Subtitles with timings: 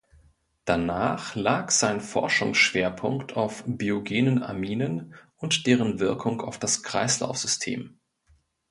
[0.65, 7.99] Danach lag sein Forschungsschwerpunkt auf biogenen Aminen und deren Wirkung auf das Kreislaufsystem.